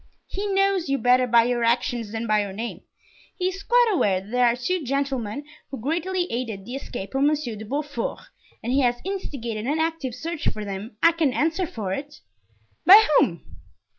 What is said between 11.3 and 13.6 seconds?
answer for it." "By whom?"